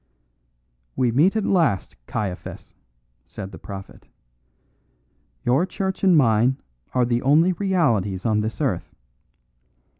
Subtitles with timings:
[0.95, 2.73] "We meet at last, Caiaphas,"
[3.23, 4.07] said the prophet.
[5.45, 6.57] "Your church and mine
[6.95, 8.95] are the only realities on this earth.